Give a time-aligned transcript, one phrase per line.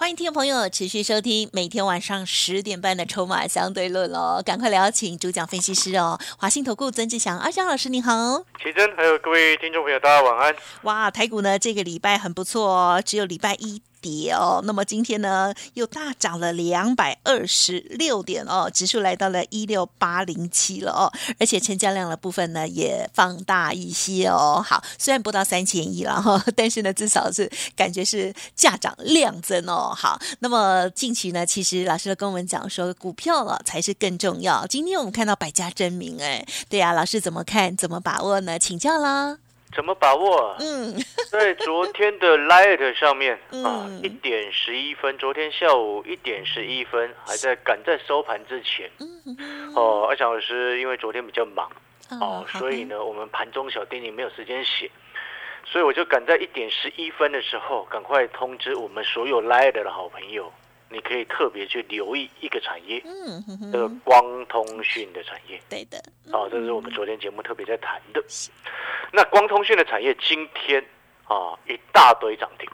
[0.00, 10.56] 欢迎听众朋友持续收听每天晚上十点半的《筹码相对论》哦，赶快邀请主讲分析师哦，华信投顾曾志祥阿祥老师你好，奇珍还有各位听众朋友大家晚安。
[10.84, 13.82] 哇，台股呢这个礼拜很不错哦，只有礼拜一。
[14.00, 24.64] 跌哦，那么今天呢又大涨了两百二十六点哦，指数来到了一六八零七了哦，而且成交量的部分呢也放大一些哦。
[24.66, 29.92] 好，虽然不到三千亿了哈， 但是呢至少是感觉是价涨量增哦。
[29.96, 34.66] 好，那么近期呢，其实老师跟我们讲说，股票了才是更重要。
[34.66, 37.76] 今天我们看到百家争鸣，哎，对呀，老师怎么看？
[37.76, 38.58] 怎么把握呢？
[38.58, 39.38] 请教啦。
[39.74, 40.56] 怎么把握？
[40.58, 40.94] 嗯，
[41.30, 48.90] 在昨天的 Light 上面啊，一点十一分，昨天下午一点十一分，还在赶在收盘之前。
[49.74, 51.70] 哦，阿强老师因为昨天比较忙
[52.20, 54.90] 哦，所以呢，我们盘中小叮咛没有时间写，
[55.64, 60.52] 所以我就赶在一点十一分的时候，赶快通知我们所有 Light 的好朋友。
[60.92, 68.20] 你可以特别去留意一个产业，嗯，这个光通讯的产业，对的，哦，这是我们昨天节目特别在谈的。
[69.12, 70.84] 那光通讯的产业今天
[71.24, 72.68] 啊，一大堆涨停。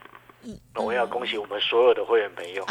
[0.72, 2.64] 那我要恭喜我们所有的会员朋友，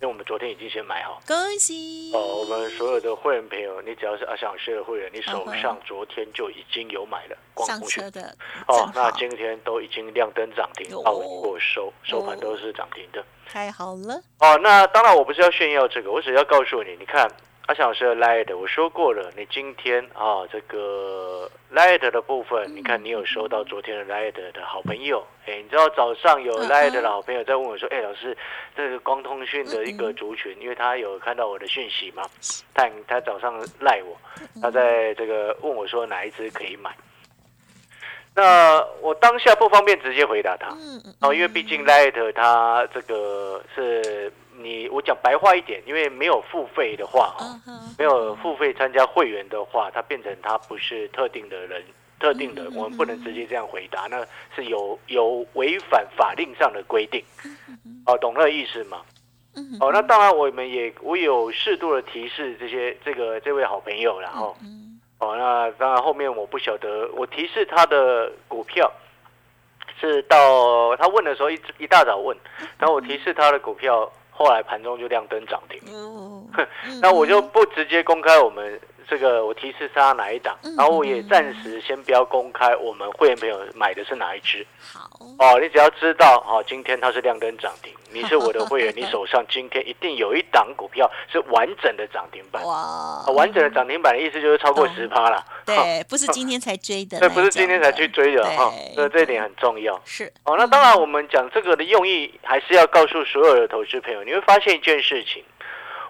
[0.00, 2.18] 为我们昨天已经先买好，恭喜哦！
[2.40, 14.58] 我们所有的会员朋友，你只要是阿翔老师的会员，你手上昨天就已经有买了光通讯的哦，那今天都已经亮灯涨停，到过收收盘都是涨停的，太好了哦！
[14.60, 17.30] 那当然我不是要炫耀这个，我只要告诉你，你看。
[17.72, 28.36] 阿翔老师的 Light，我说过了，你今天啊，这个 Light 的部分，你看你有收到昨天的 Light 的好朋友，哎，你知道早上有 Light 的老朋友在问我说，哎，老师，
[28.76, 32.24] 这个光通讯的一个族群，因为他有看到我的讯息嘛，
[32.74, 34.14] 他他早上赖我，
[34.60, 36.94] 他在这个问我说哪一只可以买，
[38.34, 40.76] 那我当下不方便直接回答他，
[41.22, 44.30] 哦，因为毕竟 Light 他这个是。
[44.58, 47.34] 你我讲白话一点，因为没有付费的话，
[47.98, 51.82] 没有付费参加会员的话，它变成它不是特定的人，
[52.20, 54.24] 特定的，我们不能直接这样回答，那
[54.54, 57.24] 是有有违反法令上的规定。
[58.06, 59.00] 哦，懂那意思吗？
[59.80, 64.56] 哦，那当然我们也我有适度的提示这些这个这位好朋友，然后，
[65.18, 68.92] 哦，那当然后面我不晓得，我提示他的股票
[69.98, 72.36] 是到他问的时候一一大早问，
[72.78, 74.12] 然后我提示他的股票。
[74.34, 75.80] 后来盘中就亮灯涨停，
[77.00, 84.66] 那我就不直接公开我们这个我提示他哪一档，然后我也暂时先不要公开我们会员朋友买的是哪一只。
[84.80, 85.08] 好
[85.38, 87.92] 哦，你只要知道哦，今天它是亮灯涨停。
[88.12, 92.62] 你是我的会员，你手上今天一定有一档股票是完整的涨停板。
[92.62, 95.42] 哇，完整的涨停板的意思就是超过十趴了。
[95.64, 97.18] 对，不是今天才追的。
[97.20, 98.70] 对，不是今天才去追的哈。
[98.94, 99.98] 那这一点很重要。
[100.04, 105.42] 是哦，那当然我们讲这个的用意，还是要告诉所有的投资朋友，你会发现一件事情。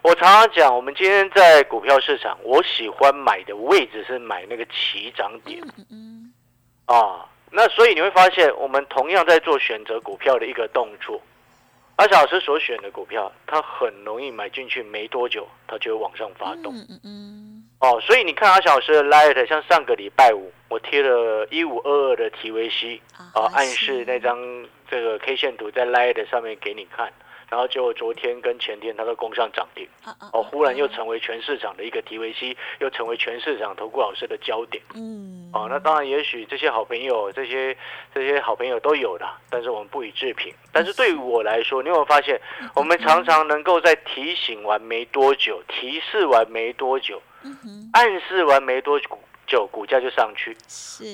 [0.03, 5.63] 我常常讲，我们今天在股票市场，我喜欢买的位置是买那个起涨点。
[6.87, 11.21] 啊，那所以你会发现，我们同样在做选择股票的一个动作。
[11.97, 16.75] 阿小老师所选的股票，它很容易买进去，没多久它就往上发动。
[16.75, 22.99] 嗯嗯哦，所以你看阿小老师的 Light，像上个礼拜五，我贴了一五二二的 TVC，
[23.35, 24.37] 啊，暗示那张
[24.91, 27.13] 这个 K 线图在 Light 上面给你看。
[27.53, 29.87] 然后就昨天跟前天，它都攻上涨停，
[30.33, 34.83] 哦，忽然又成为全市场的一个 TVC，又成为全市场投顾老师的焦点。
[34.95, 37.77] 嗯，哦，那当然，也许这些好朋友，这些
[38.15, 40.51] 这些好朋友都有的，但是我们不予置评。
[40.73, 42.41] 但是对于我来说，你有没有发现，
[42.75, 47.21] 我们常常能够在提醒完没多久，提示完没多久，
[47.93, 48.99] 暗示完没多
[49.47, 50.57] 久，股价就上去。
[50.67, 51.05] 是，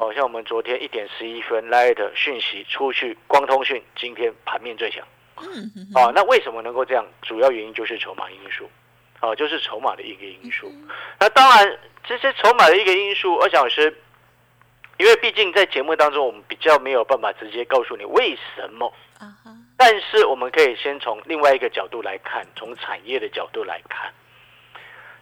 [0.00, 5.06] 哦，像我们昨天一点十一分 Light 讯息出去，光通讯今天盘面最强。
[5.44, 7.04] 嗯，啊，那为什么能够这样？
[7.22, 8.70] 主要原因就是筹码因素，
[9.20, 10.72] 啊，就是筹码的一个因素。
[11.20, 13.96] 那当然，这些筹码的一个因素，二小时，
[14.98, 18.92] 因为毕竟在节目当中，我们比较没有办法直接告诉你为什么。
[19.76, 24.12] 但是我们可以先从另外一个角度来看，从产业的角度来看，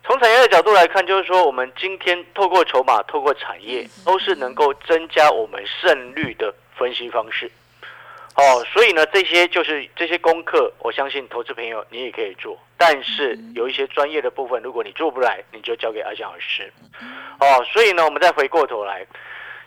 [0.05, 7.51] 从产业的角度来看，就是说，我们今天透过筹码，透过产业，都是能够增加我们胜率的分析方式。
[8.35, 12.59] 哦，所以呢，这些就是这些功课，我相信投资朋友你也可以做。
[12.79, 16.73] 但是有一些专业的部分，如果你做不来，你就交给阿翔老师。
[17.39, 19.07] 哦，所以呢，我们再回过头来，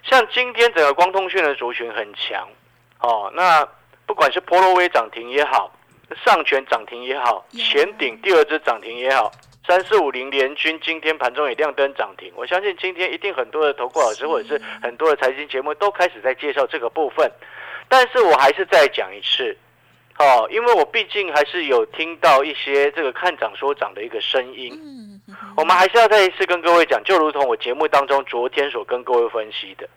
[0.03, 2.47] 像今天整个光通讯的族群很强。
[2.99, 3.67] 哦，那
[4.05, 5.71] 不管是波罗威涨停也好，
[6.25, 9.31] 上权涨停也好，前顶第二只涨停也好。
[9.67, 17.31] 三四五零联军今天盘中也亮灯涨停，我相信今天一定很多的投顾老师或者是很多的财经节目都开始在介绍这个部分，
[17.87, 19.57] 但是我还是再讲一次，
[20.17, 25.21] 哦，因为我毕竟还是有听到一些这个看涨说涨的一个声音，
[25.55, 29.87] 我们还是要再一次跟各位讲，就如同我节目当中昨天所跟各位分析的，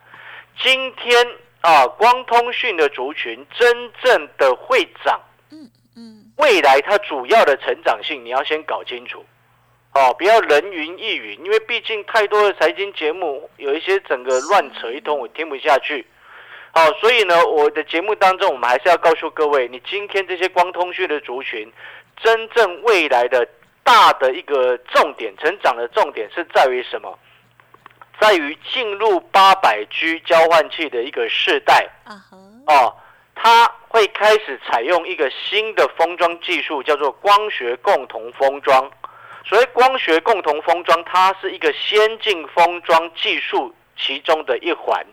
[0.61, 1.27] 今天
[1.61, 5.21] 啊，光通讯的族群真正的会涨，
[5.51, 9.25] 嗯嗯，未来它主要的成长性你要先搞清楚。
[9.95, 16.07] 哦，不要人云亦云，因为毕竟太多的财经节目，有一些整个乱扯一通，我听不下去。
[16.73, 21.73] 好，所以呢，我的节目当中，我们还是要告诉各位，你今天这些光通讯的族群，
[22.23, 23.49] 真正未来的
[23.83, 27.19] 大的一个重点，成长的重点是在于什么？
[28.21, 31.89] 在于进入八百 G 交换器的一个世代。
[32.67, 32.95] 哦，
[33.35, 38.91] 它会开始采用一个新的封装技术，叫做光学共同封装。
[39.47, 45.05] 所以光学共同封装，它是一个先进封装技术其中的一环。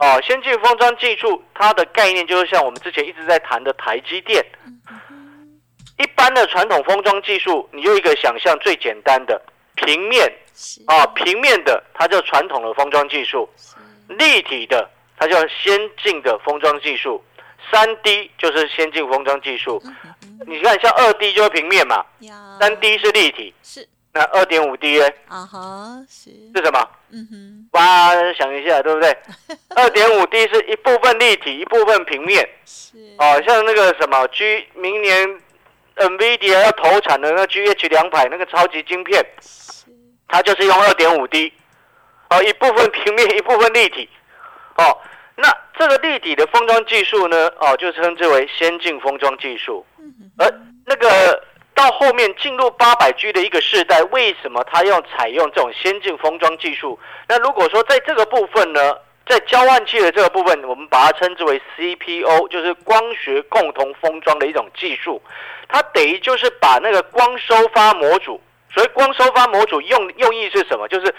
[0.00, 4.44] 哦，先进封装技术它的概念就是像我们之前一直在谈的台积电。
[5.98, 9.40] 一般的传统封装技术，你用一个想象最简单的
[9.74, 10.26] 平面
[10.86, 13.46] 啊，平面的它叫传统的封装技术，
[14.08, 14.88] 立体的
[15.18, 17.22] 它叫先进的封装技术，
[17.70, 19.82] 三 D 就是先进封装技术。
[20.46, 22.02] 你看，像二 D 就是平面嘛，
[22.58, 25.06] 三 D 是立体，是那二点五 D 呢？
[25.28, 26.88] 啊哈，是是什么？
[27.12, 29.16] 嗯哼，哇，想一下，对不对？
[29.76, 32.48] 二点五 D 是一部分立体，一部分平面。
[32.64, 35.40] 是哦，像那个什么 G，明年
[35.96, 39.24] NVIDIA 要投产的那 GH 两百那个超级晶片，
[40.28, 41.52] 它就是用二点五 D，
[42.30, 44.08] 哦，一部分平面，一部分立体，
[44.76, 44.98] 哦。
[45.42, 45.48] 那
[45.78, 47.48] 这个立体的封装技术呢？
[47.60, 49.86] 哦，就称之为先进封装技术。
[50.36, 50.46] 而
[50.84, 51.40] 那个到
[52.00, 56.98] 后面进入八百 G 的一个世代，为什么它要采用这种先进封装技术？
[57.28, 65.20] 那如果说在这个部分呢，在交换器的这个部分，我们把它称之为 CPO，就是光学共同封装的一种技术。
[65.68, 68.40] 它等于就是把那个光收发模组，
[68.72, 70.88] 所以光收发模组用用意是什么？
[70.88, 71.14] 就是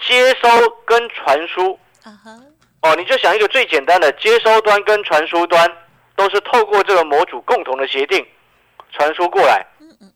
[0.00, 0.48] 接收
[0.84, 1.76] 跟传输。
[2.82, 5.68] 哦，你就想一个最简单的接收端跟传输端，
[6.14, 8.24] 都是透过这个模组共同的协定
[8.92, 9.66] 传输过来，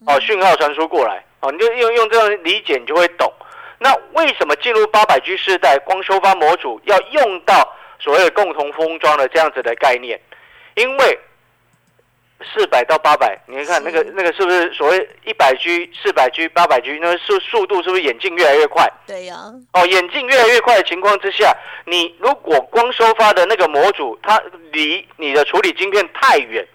[0.07, 3.33] 哦，讯号传输过来，哦，你就用用这样理解，你就会懂。
[3.79, 10.19] 那为什么进入八百 G 世代，光收发模组要用到所谓的共同封装的这样子的概念？
[10.75, 11.19] 因为
[12.55, 16.99] 四百到八百，你看那个那个是不是所谓一百 G、四百 G、八百 G？
[17.01, 18.91] 那速速度是不是眼镜越来越快？
[19.07, 19.37] 对呀。
[19.73, 21.55] 哦，眼镜越来越快的情况之下，
[21.85, 24.43] 你如果光收发的那个模组，它
[24.73, 26.67] 离你的处理晶片太远，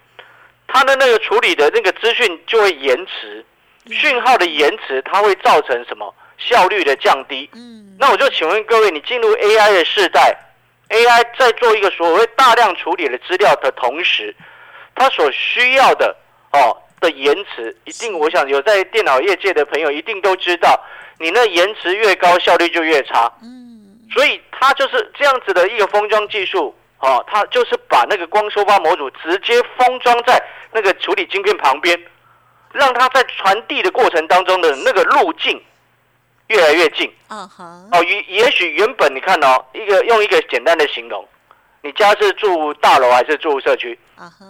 [0.71, 3.43] 它的那个处理的那个资讯就会延迟，
[3.87, 7.49] 讯号的延迟，它会造成什么效率的降低？
[7.53, 7.97] 嗯。
[7.99, 10.37] 那我就请问各位，你进入 AI 的世代
[10.89, 14.35] ，AI 在做一个所谓大量处理的资料的同时。
[14.95, 16.15] 它所需要的
[16.51, 20.77] 哦的延迟，一定我想有在电脑业界的朋友一定都知道，
[21.17, 23.31] 你那延迟越高，效率就越差。
[23.41, 30.41] 嗯，所以它就是这样子的一个封装技术哦，它就是把那个光收发模组直接封装在
[30.71, 31.97] 那个处理晶片旁边，
[32.73, 35.61] 让它在传递的过程当中的那个路径
[36.47, 37.11] 越来越近。
[37.29, 41.25] 嗯哼，哦，也也许原本你看哦，一个用一个简单的形容，
[41.81, 43.97] 你家是住大楼还是住社区？
[44.15, 44.45] 啊哈。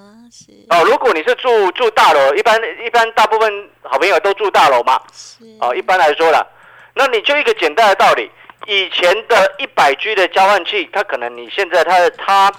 [0.70, 5.00] 哦，如果你是住住大楼，一般一般大部分好朋友都住大楼嘛。
[5.12, 5.44] 是。
[5.60, 6.48] 哦，一般来说了，
[6.94, 8.30] 那你就一个简单的道理，
[8.70, 12.54] 以前的一百 G 的交换器，它可能你现在它的它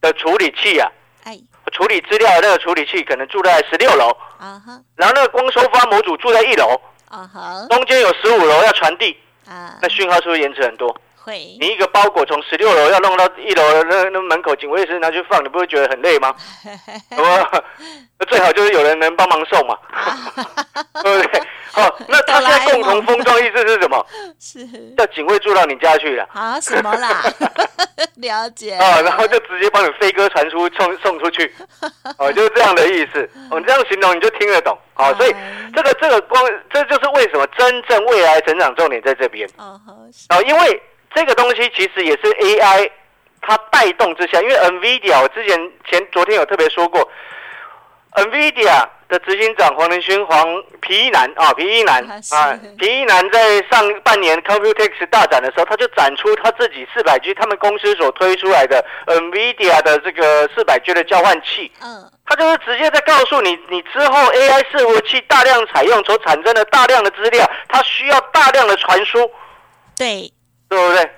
[0.00, 0.90] 的处理器啊，
[1.24, 1.38] 哎，
[1.72, 4.08] 处理资料的那个处理器可能住在十六楼。
[4.38, 4.80] 啊哈。
[4.96, 6.80] 然后那个光收发模组住在一楼。
[7.10, 7.66] 啊哈。
[7.68, 9.14] 中间有十五楼要传递。
[9.46, 9.76] 啊。
[9.82, 10.98] 那讯号是不是延迟很多？
[11.22, 16.34] 会，你一个包裹从十六楼要弄到一楼那那门口，警卫室拿去放，你不会觉得很累吗？
[18.18, 19.76] 那最好就是有人能帮忙送嘛，
[21.04, 21.42] 对不对？
[21.72, 24.06] 好， 那 他现在共同封装意思是什么？
[24.40, 26.60] 是叫警卫住到你家去了啊？
[26.60, 27.22] 什么啦？
[28.16, 31.52] 了解啊，然后就直接帮你飞鸽传书送送出去，
[32.18, 33.28] 哦，就是这样的意思。
[33.50, 34.76] 我这样形容你就听得懂。
[34.94, 35.34] 好，所以
[35.74, 39.48] 这个这个光，这就是为什么真正未来成长重点在这边。
[39.56, 39.80] 哦，
[40.28, 40.82] 好，因为。
[41.12, 42.88] 这个东西其实也是 AI
[43.42, 45.58] 它带动之下，因为 NVIDIA 我之前
[45.90, 47.00] 前昨天有特别说过
[48.12, 50.46] NVIDIA 的执行长黄仁勋黄
[50.80, 69.18] 皮衣男啊，皮衣男啊皮衣男在上半年 Computex 大展的时候，他就展出他自己四百 G 他们公司所推出来的 NVIDIA 的这个四百 G 的交换器，嗯，他就是直接在告诉你，你之后 AI 伺服器大量采用所产生的大量的资料，它需要大量的传输，
[69.96, 70.32] 对
[70.68, 71.10] 对不对？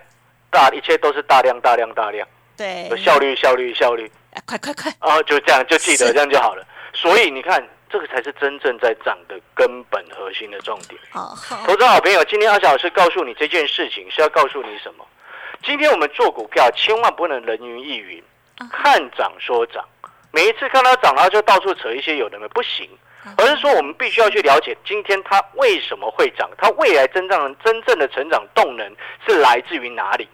[0.50, 4.11] 大一切都是大量大量大量，对有，效率效率效率。
[4.34, 6.64] 啊快快快，哦，就这样就记得这样就好了。
[6.92, 11.00] 所以你看，这个才是真正在涨的根本核心的重点。
[11.14, 15.06] 哦好，投资好朋友，今天阿小老师告诉你这件事情是要告诉你什么？
[15.64, 18.22] 今天我们做股票千万不能人云亦云，
[18.70, 19.84] 看涨说涨，
[20.32, 22.88] 每一次看它涨，然后就到处扯一些有的没不行，
[23.37, 28.96] 而是说我们必须要去了解今天它为什么会涨，它未来真正真正的成长动能
[29.26, 30.28] 是来自于哪里。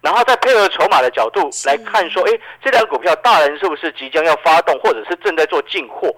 [0.00, 6.08] 然后再配合筹码的角度来看，说，哎，这两股票大人是不是即将要发动，或者是正在做进货？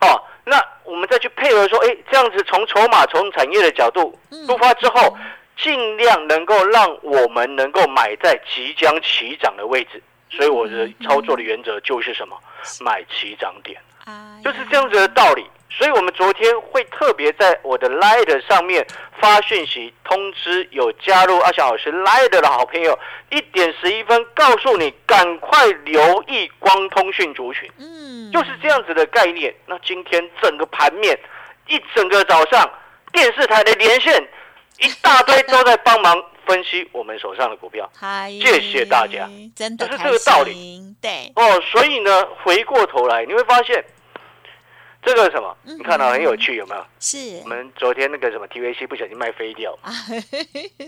[0.00, 5.16] 哦，那我们再去配合说，哎，这样子从筹码、从产业的角度出发之后，
[5.56, 10.02] 尽量能够让我们能够买在即将起涨的位置。
[10.28, 12.36] 所以我的操作的原则就是什么？
[12.80, 15.46] 买起涨点，哎就是这样子的道理。
[15.68, 18.86] 所以我们昨天会特别在我的 Light 上面
[19.20, 22.98] 发讯息通知有加入阿翔老师 Light 的好朋友，
[23.30, 27.70] 一点十一分告诉你赶快留意光通讯族群。
[27.78, 29.54] 嗯，就是这样子的概念。
[29.66, 31.18] 那今天整个盘面，
[31.68, 32.70] 一整个早上，
[33.12, 34.14] 电视台的连线
[34.78, 37.90] 一大堆都在帮忙分析我们手上的股票。
[37.98, 43.84] 嗨，谢谢大家，真的就是这个道理理，对，哦，所以呢，回过头来你会发现，
[45.06, 46.84] 这个什么，嗯你看到很有趣，有没有？
[46.98, 47.16] 是。
[47.44, 49.92] 我们昨天那个什么 TVC 不小心卖飞掉，啊，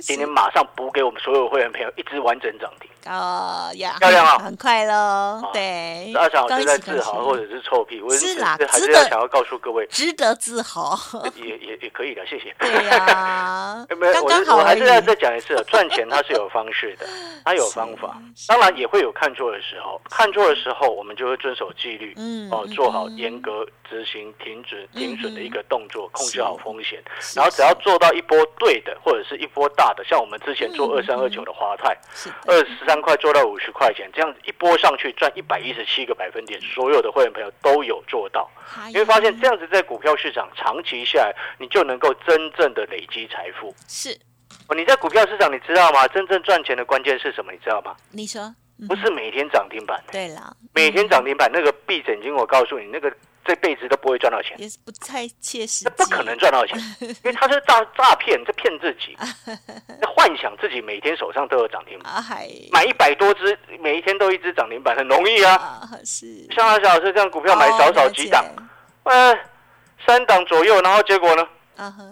[0.02, 2.90] 今天马上补给我们所有会员朋友一只完整涨停。
[3.08, 4.38] 哦呀，漂亮啊。
[4.38, 10.98] 很快喽哦，对，阿翔老师在自豪，或者是臭屁，我是啦还是要想要告诉各位，值得自豪，
[11.36, 12.54] 也也也可以的，谢谢。
[12.58, 13.86] 对呀。
[13.98, 17.06] 没有，刚我我还是要再讲一次，赚钱它是有方式的，
[17.44, 27.02] 它有方法，当然也会有看错的时候，看错的时候我们就会遵守纪律，嗯嗯，哦做好嗯严格执行停止嗯停损的一个动作，控制好风险，
[27.34, 31.96] 然后只要做到一波对的，或者是一波大的，像我们之前做嗯二三二九的华泰，
[32.46, 38.50] 二十三块做到五十块钱，这样一波上去赚一百一十七个百分点，所有的会员朋友都有做到。
[38.86, 43.72] 你你会发现这样子在股票市场长期下来，你就能够真正的累积财富。
[43.86, 44.10] 是，
[44.66, 46.08] 哦，你在股票市场，你知道吗？
[46.08, 47.52] 真正赚钱的关键是什么？
[47.52, 47.94] 你知道吗？
[48.10, 48.42] 你说，
[48.80, 53.08] 嗯不是每天涨停板，对了，每天涨停板那个闭着眼睛，我告诉你，那个
[53.48, 59.16] 这辈子都不会赚到钱，也是不太切实不可能赚到钱， 因为他是诈诈骗，在骗自己，
[59.98, 62.22] 那幻想自己每天手上都有涨停板，啊，
[62.70, 65.54] 买一百多只，每一天都一只涨停板，很容易啊。
[65.54, 66.46] 啊，是。
[66.54, 68.44] 像阿小老师这样股票买少少几档，
[69.04, 69.38] 哦呃，
[70.06, 71.48] 三档左右，然后结果呢，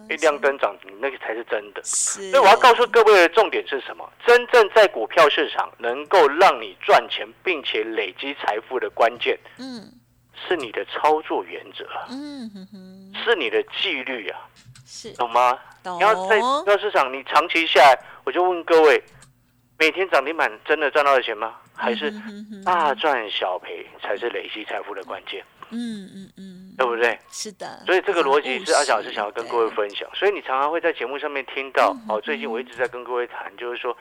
[0.09, 1.83] 一亮灯涨停，那个才是真的。
[1.85, 4.11] 所以我要告诉各位的重点是什么？
[4.26, 9.93] 真正在股票市场能够让你赚钱并且累积财富的关键，嗯
[10.49, 14.38] 是你的操作原则，嗯哼哼，是你的纪律啊，
[14.87, 15.59] 是懂吗？
[15.83, 19.02] 懂你要在股票市场，你长期下来，我就问各位，
[19.78, 21.57] 每天涨停板真的赚到了钱吗？
[21.75, 22.11] 还是
[22.64, 27.19] 大赚小赔才是累积财富的关键，嗯嗯嗯，对不对？
[27.31, 32.21] 是的，所以这个逻辑是阿小是想要跟各位分享，所以你常常会在节目上面听到嗯哦。
[32.23, 33.95] 最近我一直在跟各位谈，就是说，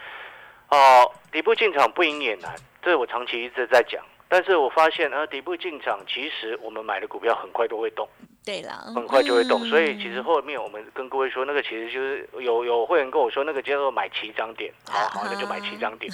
[0.70, 4.01] 哦，底部进场不赢也难，这我长期一直在讲。
[4.36, 8.06] 但是我发现，呃，底部进场，其实我们买的股票很快都会动，
[8.44, 9.65] 对了，很快就会动。
[9.65, 14.74] 嗯所以其实后面我们跟各位说，那个其实就是有有会员跟我说，那个叫做买齐涨点。
[14.89, 16.12] 好好，那就买齐涨点。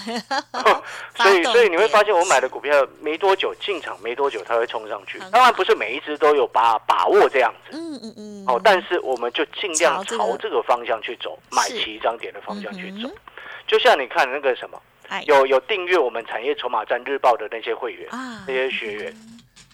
[1.17, 5.17] 所以所以你会发现，我买的股票没多久进场，没多久它会冲上去。
[5.31, 7.75] 当然不是每一只都有把把握这样子。
[7.75, 13.15] 嗯嗯嗯，哦，但是我们就尽量朝这个方向去走，买是齐涨点的方向去走嗯。
[13.65, 14.90] 就像你看那个什么，哎
[15.25, 19.15] 有有订阅我们产业筹码站日报的那些会员、啊那些学员，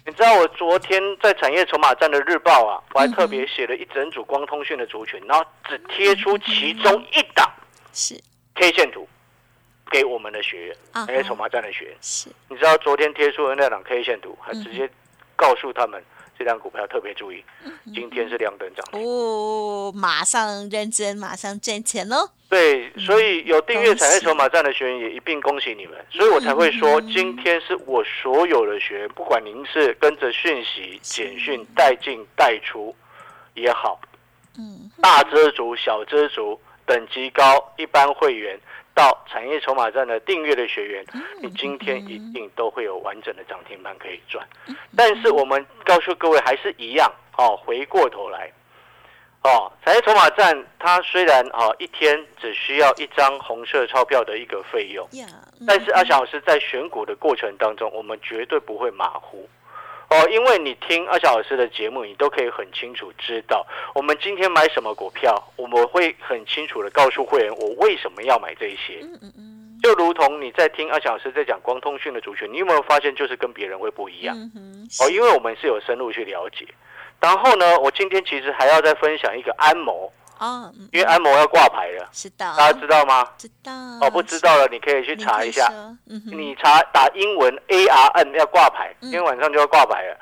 [0.06, 7.50] 你知道我昨天在产业筹码站的日报啊，我还特别写了一整组光通讯的族群，然后只贴出其中一档
[7.94, 8.20] 是。
[8.56, 9.08] K 线图
[9.91, 11.98] 给我们的学员，啊产业筹码站的学员。
[12.01, 12.29] 是。
[12.50, 14.89] 你知道昨天贴出的那档 K 线图，还嗯直接
[15.36, 16.03] 告诉他们
[16.39, 17.46] 这档股票特别注意，
[17.94, 19.00] 今天是亮灯涨停。
[19.03, 22.32] 哦，马上认真，马上赚钱喽！
[22.50, 32.96] 对，所以有订阅产业筹码站的学员也一并恭喜你们，所以我才会说，嗯今天是我所有的学员，不管您是跟着讯息、简讯带进带出
[33.54, 34.00] 也好，
[34.58, 37.44] 嗯，大遮族、小遮族等级高
[37.77, 38.58] 一般会员
[38.96, 41.06] 到产业筹码站的订阅的学员，
[41.42, 44.48] 你今天一定都会有完整的涨停板可以赚。
[44.96, 48.50] 但是我们告诉各位还是一样哦，回过头来。
[49.44, 55.08] 哦，产业筹码站它虽然哦一天只需要一张红色钞票的一个费用，
[55.65, 59.48] 但是阿翔老师在选股的过程当中，我们绝对不会马虎。
[60.10, 69.01] 哦，因为你听阿翔老师的节目，你都可以很清楚知道我们今天买什么股票，我们会很清楚的告诉会员我为什么要买这些。
[69.84, 74.36] 就如同你在听阿翔老师在讲光通讯的主权，你有没有发现就是跟别人会不一样？
[75.01, 76.65] 哦，因为我们是有深入去了解。
[77.20, 83.28] 然后呢，我今天其实还要再分享一个安谋哦，因为安谋要挂牌了，知道大家知道吗？
[83.38, 85.68] 知道哦，不知道了，你可以去查一下。
[86.06, 90.18] 你查打英文 A R N 要挂牌，今天晚上就要挂牌了。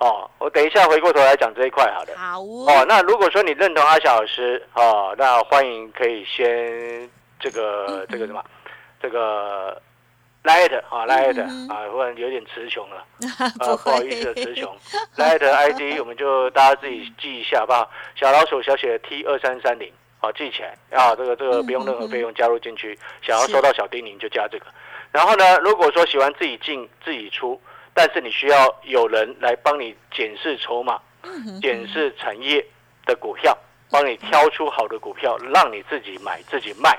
[0.00, 2.14] 哦，我等一下回过头来讲这一块，好的。
[2.16, 2.84] 好哦。
[2.86, 7.08] 那如果说你认同阿小老师哦，那欢迎可以先
[7.40, 8.44] 这个这个什么
[9.00, 9.80] 这个。
[10.44, 13.04] Light 啊，Light 啊，忽然有点词穷了，
[13.58, 14.76] 啊，不好意思，词穷。
[15.16, 17.90] Light ID 我们就大家自己记一下，好不好？
[18.14, 24.66] 小老鼠小写 T 二三三零，好记起来啊，这个这个不用任何费用加入进去，想要收到小叮咛就加这个。
[25.10, 27.58] 然后呢，如果说喜欢自己进自己出，
[27.94, 31.00] 但是你需要有人来帮你检视筹码、
[31.62, 32.62] 检视产业
[33.06, 33.56] 的股票，
[33.90, 36.98] 帮你挑出好的股票，让你自己买自己卖。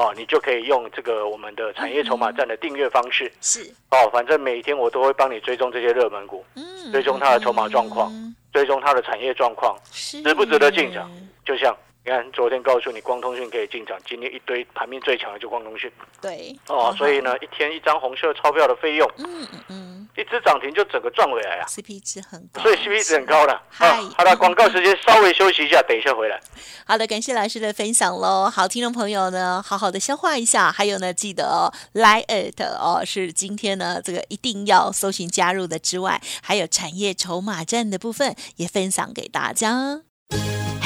[0.00, 3.60] 哦，你就可以用这个我们的产业筹码站的订阅方式，是。
[3.90, 8.10] 哦，反正每天我都会帮你追踪这些热门股，嗯，追踪它的筹码状况，
[8.50, 11.10] 追踪它的产业状况，值不值得进场？
[11.44, 11.76] 就像
[12.10, 15.88] 你看，昨天告诉你光通讯可以进场，今天一堆盘面最强的就光通讯，
[16.20, 20.08] 对，哦，所以呢，一天一张红色钞票的费用，嗯嗯。
[20.16, 23.58] 一只涨停就整个赚回来啊！CP 值很高，所以 CP 值很高的。
[23.70, 23.86] 好，
[24.18, 26.38] 好的，广告时间稍微休息一下，等一下回来。
[26.84, 28.50] 好的，感谢老师的分享喽。
[28.50, 30.72] 好，听众朋友呢，好好的消化一下。
[30.72, 40.02] 还有呢，记得哦，Line 哦是今天呢这个一定要搜寻加入的之外，还有产业筹码站的部分也分享给大家。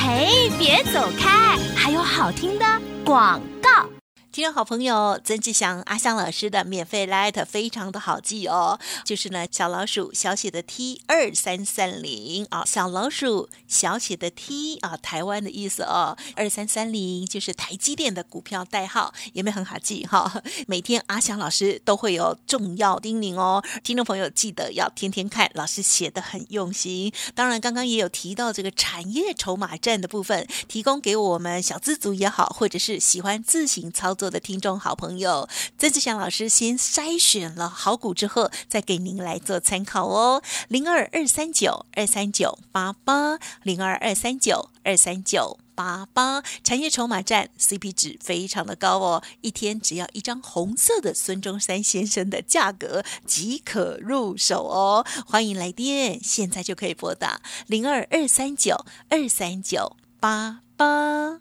[0.06, 2.66] 嘿，别走开，还有好听的
[3.06, 3.93] 广告。
[4.34, 20.42] 听众好朋友曾志祥阿香老师的免费 light 非常的好记哦，就是呢小老鼠小写的 T 二三三零啊，小老鼠小写的 T 啊，台湾的意思哦，二三三零就是台积电的股票代号，有没有很好记哈？
[20.66, 27.12] 每天阿香老师都会有重要叮咛哦，听众朋友记得要天天看，老师写的很用心。
[27.36, 34.23] 当然刚刚也有提到这个产业筹码站的部分，提供给我们小资族也好，或者是喜欢自行操作。
[34.30, 40.42] 的听众好朋友曾志祥老师先筛选了好股之后，再给您来做参考哦。
[40.68, 46.42] 零二二三九二三九八八，零二二三九二三九八八。
[46.62, 55.06] 产业筹码站 CP 值非常的高哦，一天只要一张红色的孙中山先生的价格即可入手哦。
[55.26, 61.40] 欢迎来电，现在就可以拨打零二二三九二三九八八。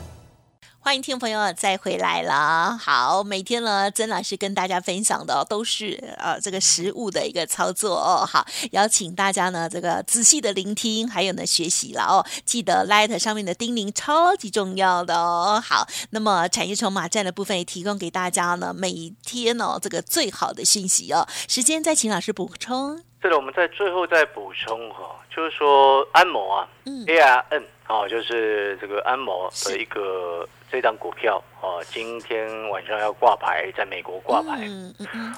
[0.83, 2.75] 欢迎听众朋友再回来了。
[2.75, 8.25] 好，每天呢，曾老师跟大家分享的都是呃这个实物的一个操作哦。
[8.25, 12.25] 好，邀请大家呢这个仔细的聆听，还有呢学习了哦。
[12.45, 15.61] 记得 Light 上面的叮咛超级重要的哦。
[15.63, 21.27] 好，那么产业筹码站的部分也提供给大家呢，每天哦这个最好的讯息哦。
[21.47, 22.97] 时间再请老师补充。
[23.21, 30.47] 是的，我们在最后再补充哈，就是说安摩啊嗯，A R N 哦，就是这个安谋的一个。
[30.71, 34.65] 这张股票哦，今天晚上要挂牌，在美国挂牌。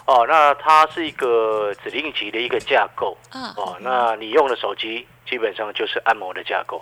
[0.05, 3.17] 哦，那它是一个指令级的一个架构。
[3.31, 6.79] 哦，那你用的手机基本上就是安谋的架构。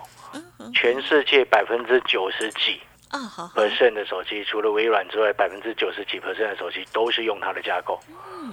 [0.74, 2.78] 全世界百分之九十几
[3.54, 7.98] percent 的手机，除了微软之外，百分之九十几 percent 的手机都是用它的架构。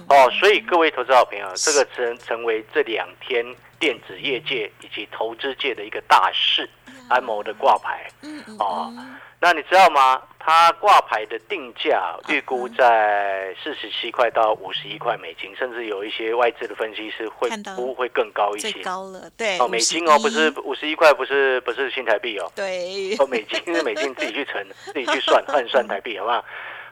[0.08, 3.44] 哦，所以各位投资好朋友，这个成成为这两天
[3.78, 6.66] 电子业界以及投资界的一个大事。
[7.10, 8.08] 安谋的挂牌。
[8.58, 8.90] 哦。
[9.42, 10.20] 那你知道吗？
[10.38, 18.82] 它挂牌的定价预估在四十七块到五十一块美金，甚至有一些外资的分析师会估会更高一最些。
[18.82, 26.44] 高了，对，哦，美金哦，不是五十一块，不是不是新台币哦，对，哦，美金是美金，自己去乘， 自己去算换算台币，好不好？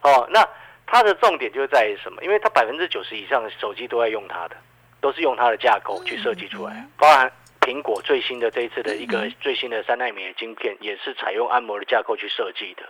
[0.02, 0.46] 哦，那
[0.86, 2.22] 它的重点就在于什么？
[2.22, 4.56] 因为它百分之九十以上的手机都在用它的，
[5.02, 7.30] 都是用它的架构去设计出来，包含
[7.68, 12.82] 苹果最新的这一次的一个最新的三纳米的晶片，也是采用安摩的架构去设计的。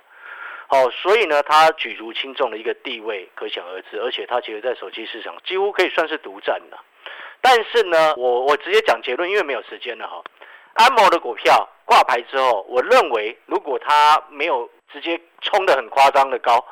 [0.68, 6.80] 哦，所以呢，它举足轻重的一个地位可想而知，而且它其实在手机市场几乎可以算是独占了。
[7.40, 10.22] 但是呢，我我直接讲结论，因为没有时间了哈。
[10.74, 16.64] 安谋的股票挂牌之后，我认为如果它没有直接冲得很夸张的高，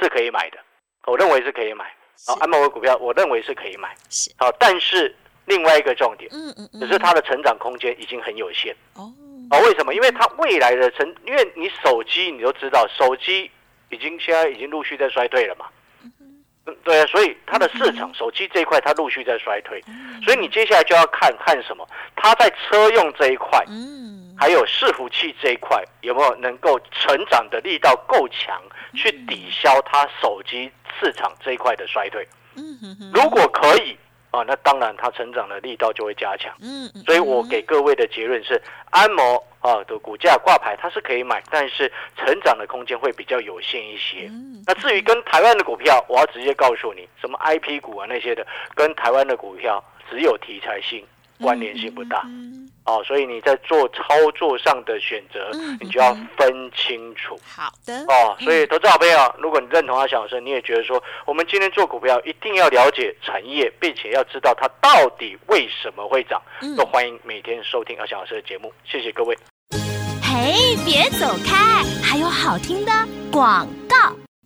[0.00, 0.58] 是可以买的。
[1.04, 1.94] 我认为是可以买。
[2.26, 3.94] 好、安谋的股票，我认为是可以买。
[4.08, 5.14] 是，好、但是
[5.50, 8.72] 另外一个重点，嗯嗯嗯，只是它的成长空间已经很有限。
[8.94, 9.12] 哦，
[9.50, 9.92] 哦，为什么？
[9.92, 13.50] 因为它未来的成，因为你手机你都知道，手机
[13.90, 15.66] 已经现在已经陆续在衰退了嘛。
[16.04, 19.82] 嗯，对啊，所以它的市场手机这一块它陆续在衰退，
[20.24, 21.84] 所以你接下来就要看看什么，
[22.14, 28.62] 它在车用这一块，嗯，还有伺服器这一块有没有能够成长的力道够强，
[28.94, 32.26] 去抵消它手机市场这一块的衰退。
[32.56, 33.96] 嗯哼哼，如果可以
[34.30, 36.54] 啊，那当然它成长的力道就会加强。
[36.60, 44.28] 嗯嗯，所以我给各位的结论是，安摩啊的股价挂牌它是可以买，但是成长的空间会比较有限一些。
[44.30, 51.04] 嗯那至于跟台湾的股票，我要直接告诉你，什么 IP 股啊那些的，跟台湾的股票只有题材性，
[51.40, 52.24] 关联性不大。
[52.90, 57.38] 嗯，哦，所以你在做操作上的选择嗯，你就要分清楚。
[57.46, 68.72] 好的，哦，所以投资好朋友，如果你认同阿小老师，你也觉得说，我们今天做股票一定要了解产业，并且要知道它到底为什么会涨，嗯都欢迎每天收听阿小老师的节目。
[68.84, 69.36] 谢谢各位。
[70.22, 72.92] 嘿，别走开，还有好听的
[73.32, 73.79] 广告。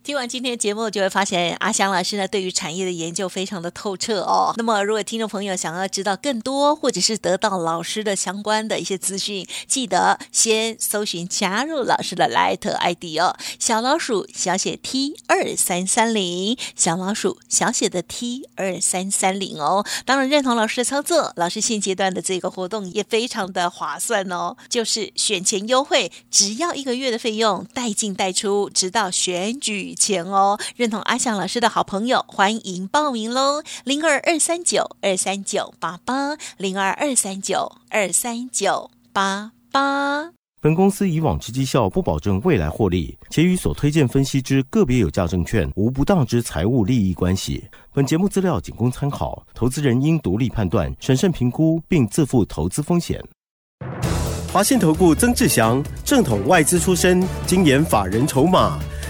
[0.05, 4.53] 听完今天的节目，就会发现阿翔老师呢对于产业的研究非常的透彻哦。
[4.55, 19.83] 那么，如果听众朋友想要知道更多，或者是得到老师的相关的一些资讯，记得先搜寻加入老师的 Light ID 哦，小老鼠小写 T 二三三零，小老鼠小写的 T 二三三零哦。
[20.05, 30.59] 当然认同老师的操作，老师现阶段的这个活动也非常的划算哦，就是选前优惠，只要一个月的费用，带进带出，直到选举前哦。
[30.75, 40.31] 认同阿翔老师的好朋友，欢迎报名喽，零二二三九二三九八八，零二二三九二三九八八。
[40.61, 47.63] 本公司以往之绩效不保证未来获利，且与所推荐分析之个别有价证券无不当之财务利益关系。
[47.93, 53.23] 本节目资料仅供参考，投资人应独立判断、审慎评估，并自负投资风险。
[54.51, 58.79] 华信投顾曾志祥，正统外资出身，精研法人筹码，